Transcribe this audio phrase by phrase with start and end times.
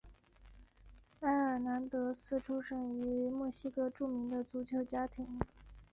[1.19, 5.39] 埃尔南德斯出生于墨西哥著名的足球家庭。